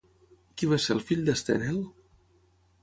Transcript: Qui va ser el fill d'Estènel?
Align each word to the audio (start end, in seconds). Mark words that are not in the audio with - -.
Qui 0.61 0.69
va 0.71 0.79
ser 0.85 0.95
el 0.95 1.03
fill 1.11 1.21
d'Estènel? 1.29 1.79